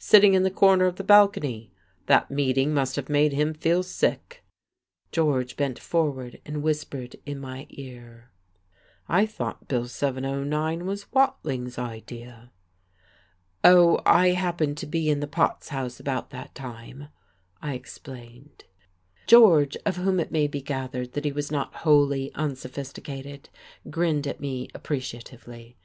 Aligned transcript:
"Sitting 0.00 0.34
in 0.34 0.42
the 0.42 0.50
corner 0.50 0.86
of 0.86 0.96
the 0.96 1.04
balcony. 1.04 1.70
That 2.06 2.32
meeting 2.32 2.74
must 2.74 2.96
have 2.96 3.08
made 3.08 3.32
him 3.32 3.54
feel 3.54 3.84
sick." 3.84 4.42
George 5.12 5.56
bent 5.56 5.78
forward 5.78 6.40
and 6.44 6.64
whispered 6.64 7.14
in 7.24 7.38
my 7.38 7.68
ear: 7.70 8.32
"I 9.08 9.24
thought 9.24 9.68
Bill 9.68 9.86
709 9.86 10.84
was 10.84 11.12
Watling's 11.12 11.78
idea." 11.78 12.50
"Oh, 13.62 14.00
I 14.04 14.30
happened 14.30 14.78
to 14.78 14.86
be 14.88 15.08
in 15.08 15.20
the 15.20 15.28
Potts 15.28 15.68
House 15.68 16.00
about 16.00 16.30
that 16.30 16.56
time," 16.56 17.10
I 17.60 17.74
explained. 17.74 18.64
George, 19.28 19.76
of 19.86 19.94
whom 19.96 20.18
it 20.18 20.32
may 20.32 20.48
be 20.48 20.60
gathered 20.60 21.12
that 21.12 21.24
he 21.24 21.30
was 21.30 21.52
not 21.52 21.72
wholly 21.86 22.34
unsophisticated, 22.34 23.48
grinned 23.88 24.26
at 24.26 24.40
me 24.40 24.70
appreciatively. 24.74 25.76